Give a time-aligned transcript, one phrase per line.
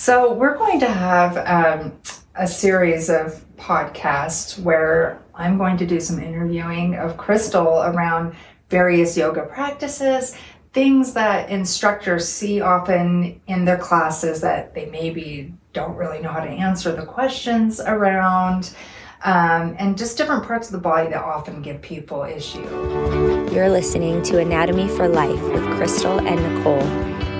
[0.00, 1.92] So, we're going to have um,
[2.34, 8.34] a series of podcasts where I'm going to do some interviewing of Crystal around
[8.70, 10.34] various yoga practices,
[10.72, 16.40] things that instructors see often in their classes that they maybe don't really know how
[16.40, 18.74] to answer the questions around.
[19.22, 22.66] Um, and just different parts of the body that often give people issue.
[23.52, 26.80] You're listening to Anatomy for Life with Crystal and Nicole,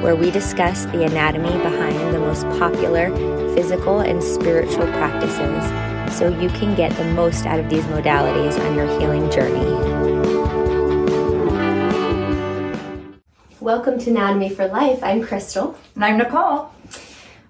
[0.02, 1.79] where we discuss the anatomy behind
[2.30, 3.10] most popular
[3.56, 8.76] physical and spiritual practices so you can get the most out of these modalities on
[8.76, 9.68] your healing journey.
[13.58, 15.02] Welcome to Anatomy for Life.
[15.02, 15.76] I'm Crystal.
[15.96, 16.70] And I'm Nicole.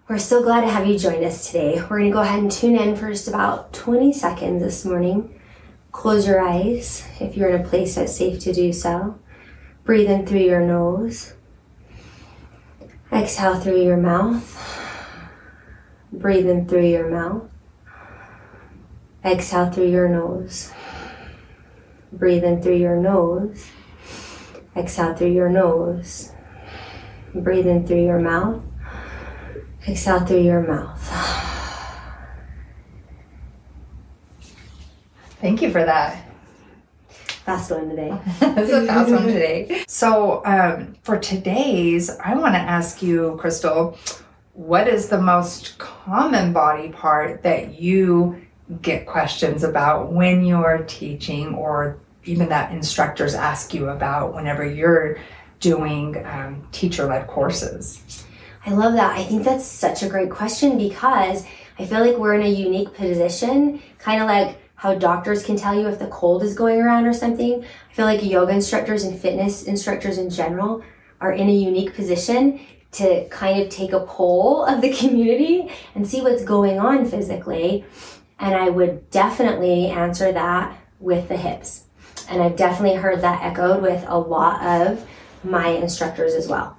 [0.08, 1.74] We're so glad to have you join us today.
[1.82, 5.38] We're going to go ahead and tune in for just about 20 seconds this morning.
[5.92, 9.18] Close your eyes if you're in a place that's safe to do so.
[9.84, 11.34] Breathe in through your nose.
[13.12, 14.56] Exhale through your mouth.
[16.12, 17.50] Breathe in through your mouth.
[19.24, 20.72] Exhale through your nose.
[22.12, 23.68] Breathe in through your nose.
[24.76, 26.32] Exhale through your nose.
[27.34, 28.62] Breathe in through your mouth.
[29.86, 31.00] Exhale through your mouth.
[35.40, 36.29] Thank you for that.
[37.50, 38.10] Fast one today.
[38.42, 39.82] a fast one today.
[39.88, 43.98] So, um, for today's, I want to ask you, Crystal,
[44.52, 48.40] what is the most common body part that you
[48.82, 55.18] get questions about when you're teaching, or even that instructors ask you about whenever you're
[55.58, 58.24] doing um, teacher led courses?
[58.64, 59.18] I love that.
[59.18, 61.44] I think that's such a great question because
[61.80, 65.78] I feel like we're in a unique position, kind of like how doctors can tell
[65.78, 67.62] you if the cold is going around or something.
[67.62, 70.82] I feel like yoga instructors and fitness instructors in general
[71.20, 72.60] are in a unique position
[72.92, 77.84] to kind of take a poll of the community and see what's going on physically.
[78.38, 81.84] And I would definitely answer that with the hips.
[82.30, 85.06] And I've definitely heard that echoed with a lot of
[85.44, 86.78] my instructors as well.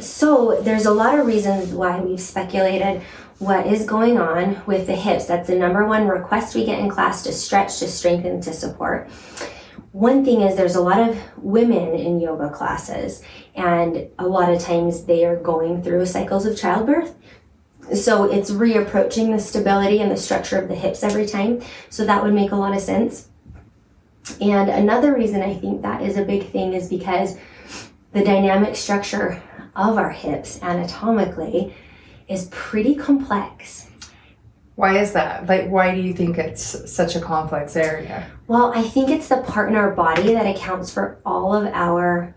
[0.00, 3.00] So there's a lot of reasons why we've speculated
[3.42, 5.26] what is going on with the hips.
[5.26, 9.10] That's the number one request we get in class to stretch, to strengthen, to support.
[9.90, 13.20] One thing is there's a lot of women in yoga classes,
[13.56, 17.16] and a lot of times they are going through cycles of childbirth.
[17.92, 21.62] So it's reapproaching the stability and the structure of the hips every time.
[21.90, 23.28] So that would make a lot of sense.
[24.40, 27.36] And another reason I think that is a big thing is because
[28.12, 29.42] the dynamic structure
[29.74, 31.74] of our hips anatomically
[32.32, 33.88] is pretty complex.
[34.74, 35.46] Why is that?
[35.46, 38.26] Like, why do you think it's such a complex area?
[38.46, 42.34] Well, I think it's the part in our body that accounts for all of our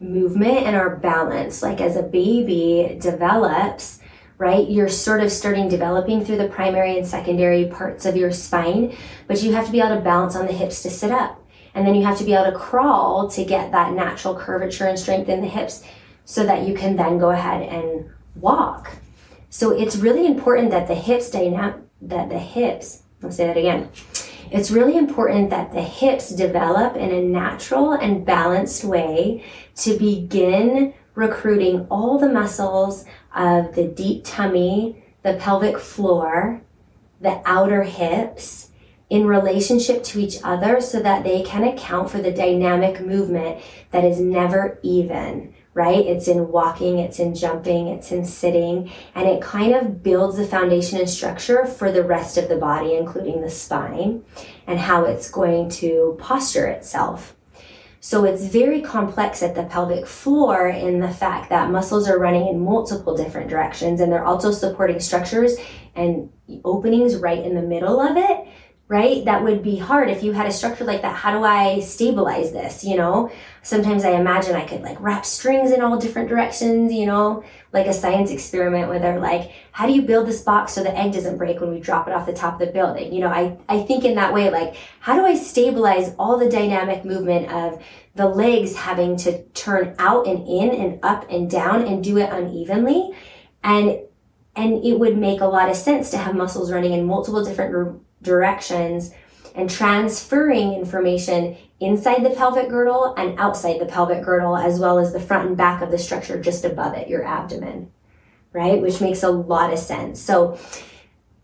[0.00, 1.62] movement and our balance.
[1.62, 4.00] Like, as a baby develops,
[4.38, 8.96] right, you're sort of starting developing through the primary and secondary parts of your spine,
[9.26, 11.40] but you have to be able to balance on the hips to sit up.
[11.74, 14.98] And then you have to be able to crawl to get that natural curvature and
[14.98, 15.84] strength in the hips
[16.24, 18.96] so that you can then go ahead and walk.
[19.54, 23.88] So it's really important that the hips dynamic that the hips, I'll say that again.
[24.50, 29.44] It's really important that the hips develop in a natural and balanced way
[29.76, 36.60] to begin recruiting all the muscles of the deep tummy, the pelvic floor,
[37.20, 38.72] the outer hips
[39.08, 44.02] in relationship to each other so that they can account for the dynamic movement that
[44.02, 46.06] is never even right?
[46.06, 50.46] It's in walking, it's in jumping, it's in sitting, and it kind of builds the
[50.46, 54.24] foundation and structure for the rest of the body, including the spine,
[54.66, 57.34] and how it's going to posture itself.
[57.98, 62.48] So it's very complex at the pelvic floor in the fact that muscles are running
[62.48, 65.56] in multiple different directions and they're also supporting structures
[65.94, 66.30] and
[66.64, 68.46] openings right in the middle of it
[68.86, 69.24] right?
[69.24, 71.16] That would be hard if you had a structure like that.
[71.16, 72.84] How do I stabilize this?
[72.84, 77.06] You know, sometimes I imagine I could like wrap strings in all different directions, you
[77.06, 77.42] know,
[77.72, 80.96] like a science experiment where they're like, how do you build this box so the
[80.96, 83.12] egg doesn't break when we drop it off the top of the building?
[83.14, 86.50] You know, I, I think in that way, like, how do I stabilize all the
[86.50, 87.82] dynamic movement of
[88.14, 92.30] the legs having to turn out and in and up and down and do it
[92.30, 93.16] unevenly?
[93.62, 94.00] And
[94.56, 97.72] and it would make a lot of sense to have muscles running in multiple different
[98.24, 99.12] directions
[99.54, 105.12] and transferring information inside the pelvic girdle and outside the pelvic girdle, as well as
[105.12, 107.92] the front and back of the structure just above it, your abdomen,
[108.52, 108.80] right?
[108.80, 110.20] Which makes a lot of sense.
[110.20, 110.58] So,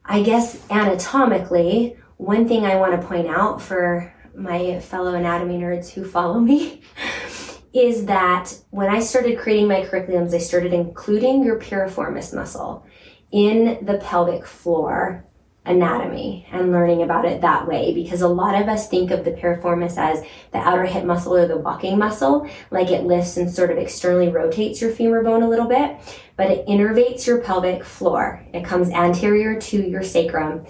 [0.05, 5.91] I guess anatomically, one thing I want to point out for my fellow anatomy nerds
[5.91, 6.83] who follow me
[7.73, 12.85] is that when I started creating my curriculums, I started including your piriformis muscle
[13.31, 15.25] in the pelvic floor
[15.71, 17.95] anatomy and learning about it that way.
[17.95, 21.47] Because a lot of us think of the piriformis as the outer hip muscle or
[21.47, 22.49] the walking muscle.
[22.71, 25.99] Like it lifts and sort of externally rotates your femur bone a little bit
[26.41, 28.43] but it innervates your pelvic floor.
[28.55, 30.65] It comes anterior to your sacrum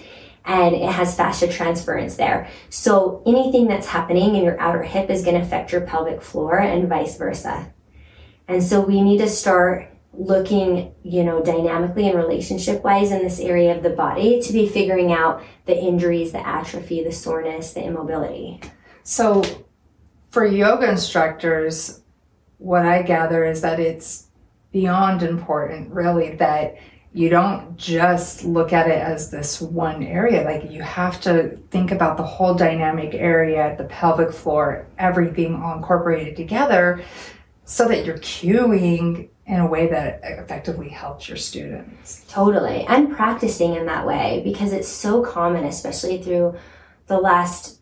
[0.45, 2.49] and it has fascia transference there.
[2.71, 6.59] So anything that's happening in your outer hip is going to affect your pelvic floor
[6.59, 7.73] and vice versa.
[8.49, 13.39] And so we need to start looking, you know, dynamically and relationship wise in this
[13.39, 17.85] area of the body to be figuring out the injuries, the atrophy, the soreness, the
[17.85, 18.61] immobility.
[19.03, 19.43] So,
[20.31, 22.03] for yoga instructors,
[22.59, 24.29] what I gather is that it's
[24.73, 26.77] beyond important, really, that
[27.13, 30.45] you don't just look at it as this one area.
[30.45, 35.77] Like, you have to think about the whole dynamic area, the pelvic floor, everything all
[35.77, 37.03] incorporated together
[37.71, 42.25] so that you're cueing in a way that effectively helps your students.
[42.29, 42.85] Totally.
[42.87, 46.57] And practicing in that way because it's so common, especially through
[47.07, 47.79] the last,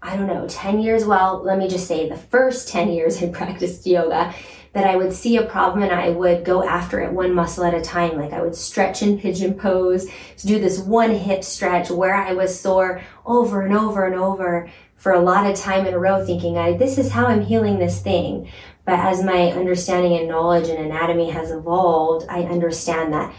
[0.00, 1.04] I don't know, 10 years.
[1.04, 4.32] Well, let me just say the first 10 years I practiced yoga,
[4.72, 7.74] that I would see a problem and I would go after it one muscle at
[7.74, 8.16] a time.
[8.16, 10.06] Like I would stretch in pigeon pose
[10.38, 14.70] to do this one hip stretch where I was sore over and over and over
[14.96, 17.78] for a lot of time in a row thinking I this is how I'm healing
[17.78, 18.50] this thing.
[18.84, 23.34] But as my understanding and knowledge and anatomy has evolved, I understand that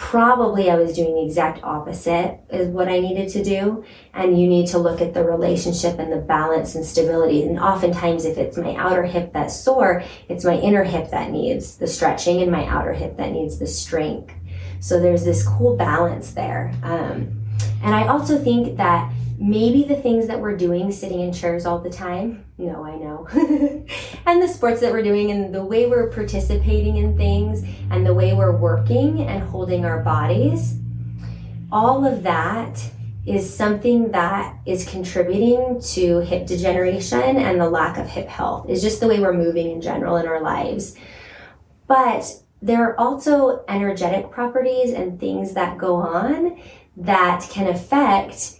[0.00, 3.84] probably I was doing the exact opposite is what I needed to do.
[4.14, 7.42] And you need to look at the relationship and the balance and stability.
[7.42, 11.76] And oftentimes, if it's my outer hip that's sore, it's my inner hip that needs
[11.76, 14.32] the stretching and my outer hip that needs the strength.
[14.80, 16.72] So there's this cool balance there.
[16.82, 17.44] Um,
[17.82, 21.78] and I also think that maybe the things that we're doing sitting in chairs all
[21.78, 23.26] the time no i know
[24.26, 28.14] and the sports that we're doing and the way we're participating in things and the
[28.14, 30.78] way we're working and holding our bodies
[31.72, 32.90] all of that
[33.26, 38.68] is something that is contributing to hip degeneration and the lack of hip health.
[38.68, 40.96] Is just the way we're moving in general in our lives.
[41.86, 46.60] But there are also energetic properties and things that go on
[46.96, 48.59] that can affect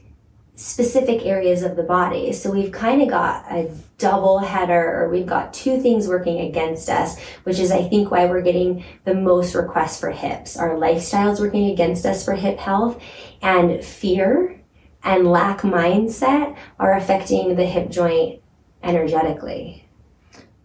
[0.61, 2.35] specific areas of the body.
[2.35, 6.91] So we've kind of got a double header or we've got two things working against
[6.91, 10.59] us, which is I think why we're getting the most requests for hips.
[10.59, 13.03] Our lifestyles working against us for hip health
[13.41, 14.61] and fear
[15.03, 18.43] and lack mindset are affecting the hip joint
[18.83, 19.87] energetically.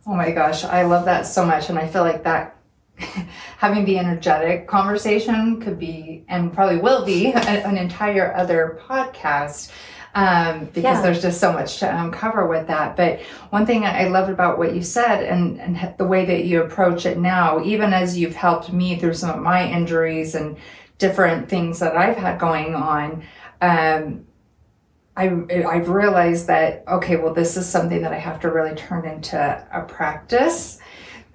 [0.05, 2.54] Oh my gosh, I love that so much and I feel like that
[3.57, 9.71] having the energetic conversation could be and probably will be an entire other podcast
[10.15, 11.01] um, because yeah.
[11.01, 12.95] there's just so much to uncover with that.
[12.95, 13.19] But
[13.49, 17.05] one thing I loved about what you said and, and the way that you approach
[17.05, 20.55] it now, even as you've helped me through some of my injuries and
[20.97, 23.23] different things that I've had going on,
[23.59, 24.25] um,
[25.17, 25.27] I,
[25.67, 29.37] I've realized that, okay, well, this is something that I have to really turn into
[29.37, 30.79] a practice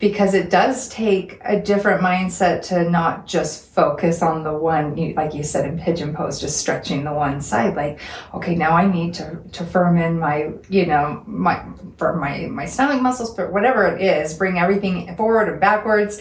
[0.01, 5.35] because it does take a different mindset to not just focus on the one like
[5.35, 8.01] you said in pigeon pose just stretching the one side like
[8.35, 11.63] okay now i need to to firm in my you know my
[11.99, 16.21] for my my stomach muscles but whatever it is bring everything forward and backwards.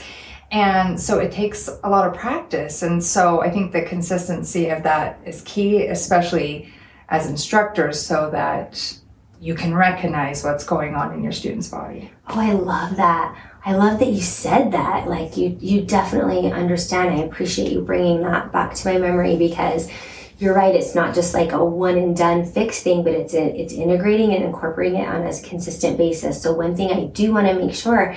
[0.52, 2.82] And so it takes a lot of practice.
[2.82, 6.70] And so i think the consistency of that is key especially
[7.08, 8.99] as instructors so that
[9.40, 13.74] you can recognize what's going on in your student's body oh i love that I
[13.74, 15.08] love that you said that.
[15.08, 17.10] Like you, you definitely understand.
[17.10, 19.90] I appreciate you bringing that back to my memory because
[20.38, 20.74] you're right.
[20.74, 24.34] It's not just like a one and done fix thing, but it's a, it's integrating
[24.34, 26.42] and incorporating it on a consistent basis.
[26.42, 28.16] So one thing I do want to make sure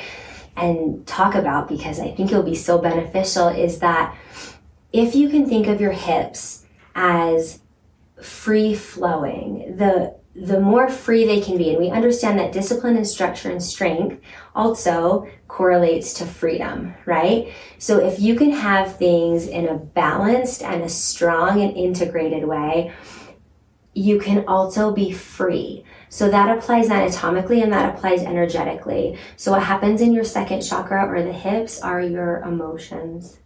[0.56, 4.16] and talk about because I think it'll be so beneficial is that
[4.92, 6.64] if you can think of your hips
[6.94, 7.58] as
[8.20, 11.70] free flowing, the the more free they can be.
[11.70, 14.22] And we understand that discipline and structure and strength
[14.54, 17.52] also correlates to freedom, right?
[17.78, 22.92] So if you can have things in a balanced and a strong and integrated way,
[23.94, 25.84] you can also be free.
[26.08, 29.18] So that applies anatomically and that applies energetically.
[29.36, 33.38] So what happens in your second chakra or the hips are your emotions.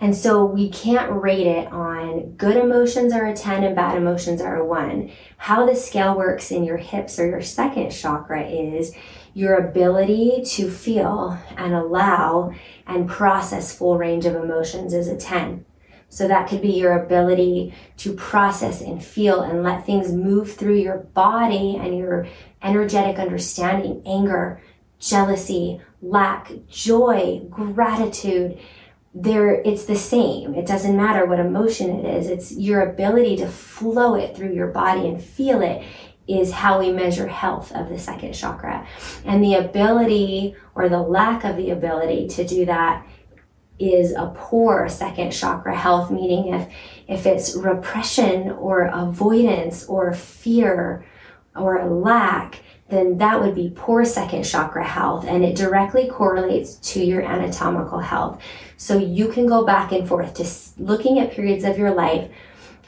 [0.00, 4.40] And so we can't rate it on good emotions are a 10 and bad emotions
[4.40, 5.12] are a 1.
[5.36, 8.94] How the scale works in your hips or your second chakra is
[9.34, 12.54] your ability to feel and allow
[12.86, 15.66] and process full range of emotions is a 10.
[16.08, 20.78] So that could be your ability to process and feel and let things move through
[20.78, 22.26] your body and your
[22.62, 24.60] energetic understanding, anger,
[24.98, 28.58] jealousy, lack, joy, gratitude,
[29.12, 30.54] there it's the same.
[30.54, 32.28] It doesn't matter what emotion it is.
[32.28, 35.82] It's your ability to flow it through your body and feel it
[36.28, 38.86] is how we measure health of the second chakra.
[39.24, 43.04] And the ability or the lack of the ability to do that
[43.80, 46.68] is a poor second chakra health, meaning if
[47.08, 51.04] if it's repression or avoidance or fear
[51.60, 56.74] or a lack, then that would be poor second chakra health and it directly correlates
[56.76, 58.42] to your anatomical health.
[58.76, 62.30] So you can go back and forth to looking at periods of your life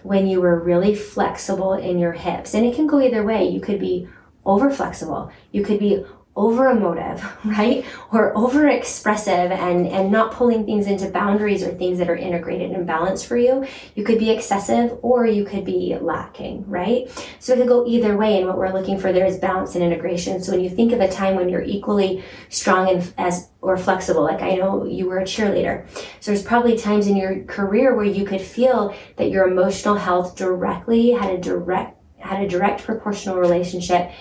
[0.03, 2.55] when you were really flexible in your hips.
[2.55, 3.49] And it can go either way.
[3.49, 4.09] You could be
[4.45, 5.31] over flexible.
[5.53, 7.85] You could be over emotive, right?
[8.11, 12.71] Or over expressive and, and not pulling things into boundaries or things that are integrated
[12.71, 13.67] and balanced for you.
[13.95, 17.09] You could be excessive or you could be lacking, right?
[17.39, 18.39] So it could go either way.
[18.39, 20.43] And what we're looking for there is balance and integration.
[20.43, 24.23] So when you think of a time when you're equally strong and as or flexible,
[24.23, 25.87] like I know you were a cheerleader.
[26.21, 30.37] So there's probably times in your career where you could feel that your emotional health
[30.37, 34.13] directly had a direct had a direct proportional relationship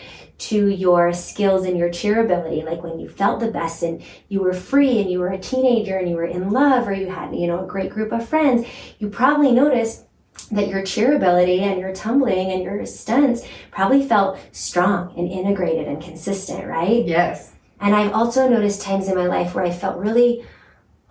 [0.42, 4.42] to your skills and your cheer ability like when you felt the best and you
[4.42, 7.36] were free and you were a teenager and you were in love or you had
[7.36, 8.68] you know a great group of friends
[8.98, 10.06] you probably noticed
[10.52, 15.88] that your cheer ability and your tumbling and your stunts probably felt strong and integrated
[15.88, 17.06] and consistent right?
[17.06, 17.54] Yes.
[17.80, 20.44] And i've also noticed times in my life where i felt really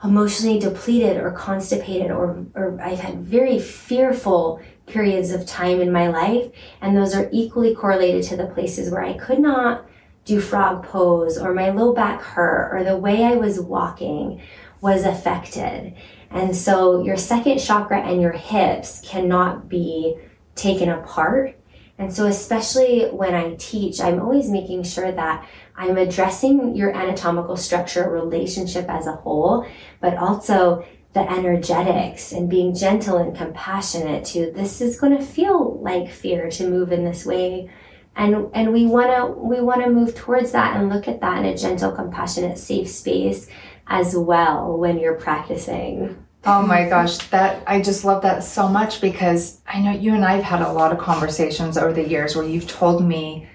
[0.02, 6.08] emotionally depleted or constipated or, or i've had very fearful periods of time in my
[6.08, 6.50] life.
[6.80, 9.86] And those are equally correlated to the places where I could not
[10.24, 14.42] do frog pose or my low back hurt or the way I was walking
[14.80, 15.94] was affected.
[16.30, 20.16] And so your second chakra and your hips cannot be
[20.54, 21.58] taken apart.
[22.00, 27.58] And so, especially when I teach, I'm always making sure that I'm addressing your anatomical
[27.58, 29.66] structure relationship as a whole,
[30.00, 35.78] but also the energetics and being gentle and compassionate to this is going to feel
[35.82, 37.70] like fear to move in this way.
[38.16, 41.40] And and we want to we want to move towards that and look at that
[41.40, 43.46] in a gentle compassionate safe space
[43.86, 49.00] as well when you're practicing oh my gosh that i just love that so much
[49.00, 52.46] because i know you and i've had a lot of conversations over the years where
[52.46, 53.48] you've told me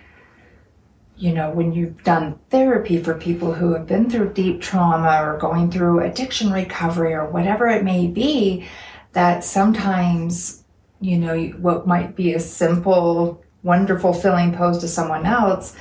[1.18, 5.38] you know, when you've done therapy for people who have been through deep trauma or
[5.38, 8.68] going through addiction recovery or whatever it may be,
[9.14, 10.64] that sometimes,
[11.00, 15.76] you know, what might be a simple, wonderful feeling pose to someone else,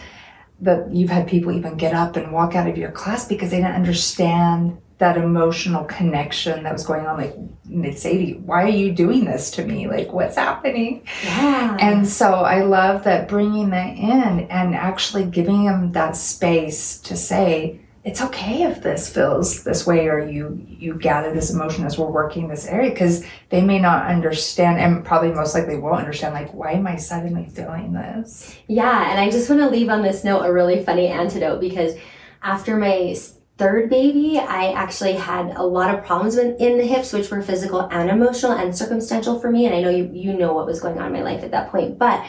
[0.60, 3.56] that you've had people even get up and walk out of your class because they
[3.56, 7.34] didn't understand that emotional connection that was going on like
[7.66, 9.88] they'd say to you why are you doing this to me?
[9.88, 11.06] Like what's happening?
[11.24, 11.76] Yeah.
[11.80, 17.16] And so i love that bringing that in and actually giving them that space to
[17.16, 21.98] say it's okay if this feels this way or you you gather this emotion as
[21.98, 26.34] we're working this area because they may not understand and probably most likely won't understand
[26.34, 28.56] like why am i suddenly feeling this?
[28.68, 31.94] Yeah and i just want to leave on this note a really funny antidote because
[32.42, 33.16] after my
[33.56, 37.40] third baby, I actually had a lot of problems in, in the hips, which were
[37.40, 39.66] physical and emotional and circumstantial for me.
[39.66, 41.70] And I know you, you know what was going on in my life at that
[41.70, 42.24] point, but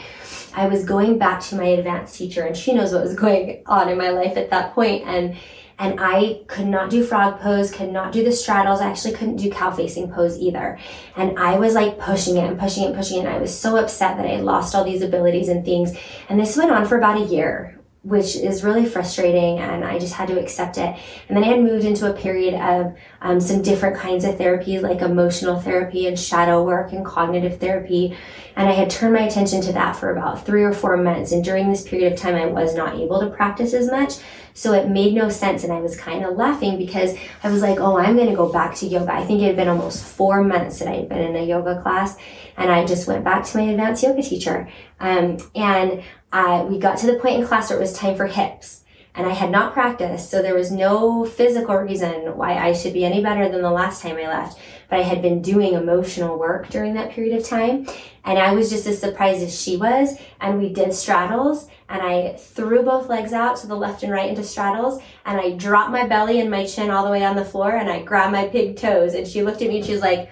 [0.54, 3.88] I was going back to my advanced teacher and she knows what was going on
[3.88, 5.02] in my life at that point.
[5.04, 5.36] And,
[5.78, 8.80] and I could not do frog pose, could not do the straddles.
[8.80, 10.78] I actually couldn't do cow facing pose either.
[11.16, 13.26] And I was like pushing it and pushing it and pushing it.
[13.26, 15.92] And I was so upset that I lost all these abilities and things.
[16.28, 17.75] And this went on for about a year
[18.06, 20.96] which is really frustrating and I just had to accept it.
[21.28, 24.78] And then I had moved into a period of um, some different kinds of therapy,
[24.78, 28.16] like emotional therapy and shadow work and cognitive therapy.
[28.54, 31.32] And I had turned my attention to that for about three or four months.
[31.32, 34.14] And during this period of time, I was not able to practice as much.
[34.56, 35.62] So it made no sense.
[35.64, 38.50] And I was kind of laughing because I was like, oh, I'm going to go
[38.50, 39.12] back to yoga.
[39.12, 41.80] I think it had been almost four months that I had been in a yoga
[41.82, 42.16] class.
[42.56, 44.68] And I just went back to my advanced yoga teacher.
[44.98, 48.26] Um, and I, we got to the point in class where it was time for
[48.26, 48.82] hips
[49.16, 53.04] and I had not practiced, so there was no physical reason why I should be
[53.04, 54.58] any better than the last time I left.
[54.90, 57.88] But I had been doing emotional work during that period of time,
[58.24, 60.16] and I was just as surprised as she was.
[60.40, 64.28] And we did straddles, and I threw both legs out to the left and right
[64.28, 67.44] into straddles, and I dropped my belly and my chin all the way on the
[67.44, 69.14] floor, and I grabbed my pig toes.
[69.14, 70.28] And she looked at me and she was like,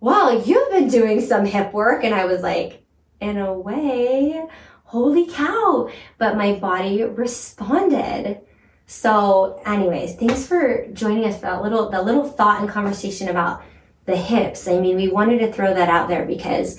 [0.00, 2.82] "Wow, you've been doing some hip work," and I was like,
[3.20, 4.42] "In a way."
[4.92, 8.42] Holy cow, but my body responded.
[8.86, 13.62] So, anyways, thanks for joining us for that little that little thought and conversation about
[14.04, 14.68] the hips.
[14.68, 16.78] I mean, we wanted to throw that out there because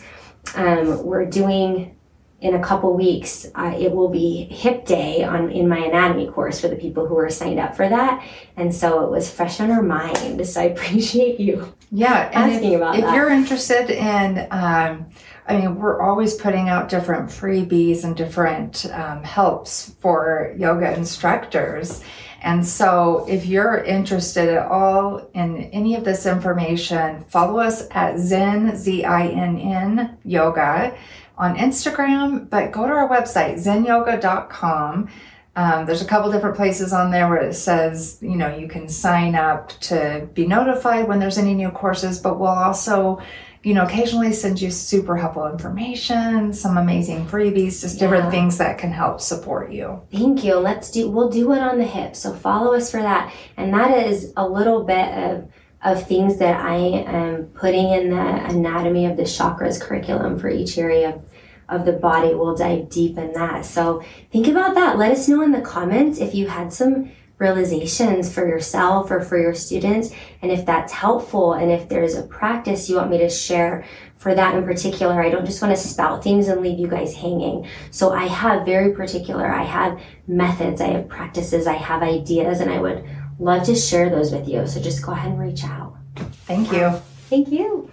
[0.54, 1.96] um, we're doing
[2.40, 6.60] in a couple weeks, uh, it will be hip day on in my anatomy course
[6.60, 8.22] for the people who are signed up for that.
[8.58, 10.46] And so it was fresh on our mind.
[10.46, 11.74] So I appreciate you.
[11.90, 13.16] Yeah, asking if, about if that.
[13.16, 15.06] you're interested in, um,
[15.48, 22.04] I mean, we're always putting out different freebies and different um, helps for yoga instructors.
[22.42, 28.20] And so, if you're interested at all in any of this information, follow us at
[28.20, 30.96] Zinn, Z I N N Yoga
[31.38, 35.10] on Instagram, but go to our website, zinnyoga.com.
[35.56, 38.90] Um, there's a couple different places on there where it says, you know, you can
[38.90, 43.22] sign up to be notified when there's any new courses, but we'll also,
[43.64, 48.78] you know, occasionally send you super helpful information, some amazing freebies, just different things that
[48.78, 50.02] can help support you.
[50.12, 50.56] Thank you.
[50.56, 52.16] Let's do we'll do it on the hip.
[52.16, 53.34] So follow us for that.
[53.56, 55.50] And that is a little bit of
[55.82, 60.78] of things that I am putting in the anatomy of the chakras curriculum for each
[60.78, 61.30] area of,
[61.70, 62.34] of the body.
[62.34, 63.66] We'll dive deep in that.
[63.66, 64.98] So think about that.
[64.98, 69.38] Let us know in the comments if you had some realizations for yourself or for
[69.38, 70.12] your students.
[70.42, 73.86] And if that's helpful and if there's a practice you want me to share
[74.16, 77.16] for that in particular i don't just want to spout things and leave you guys
[77.16, 77.68] hanging.
[77.92, 82.72] So i have very particular i have methods i have practices i have ideas and
[82.72, 83.04] i would
[83.40, 84.66] love to share those with you.
[84.68, 85.98] So just go ahead and reach out.
[86.46, 86.92] Thank you.
[87.30, 87.90] thank you